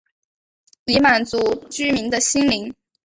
[0.85, 1.37] 以满足
[1.69, 2.73] 居民的心灵